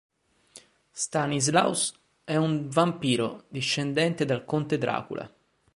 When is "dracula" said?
4.79-5.31